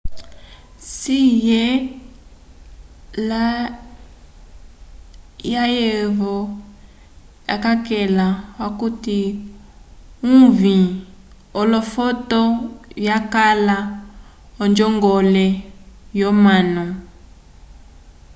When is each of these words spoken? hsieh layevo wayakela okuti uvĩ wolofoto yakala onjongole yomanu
hsieh 0.83 1.71
layevo 5.47 6.35
wayakela 7.49 8.27
okuti 8.67 9.19
uvĩ 10.37 10.77
wolofoto 11.55 12.41
yakala 13.07 13.77
onjongole 14.63 15.45
yomanu 16.19 16.83